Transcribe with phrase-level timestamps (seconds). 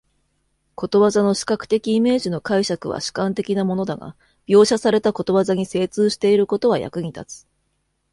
[0.73, 4.15] ことわざの視覚的イメージの解釈は主観的なものだが、
[4.47, 7.47] 描写されたことわざに精通していることは役に立つ。